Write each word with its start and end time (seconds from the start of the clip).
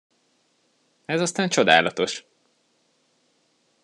Ez 1.05 1.21
aztán 1.21 1.49
csodálatos! 1.49 2.25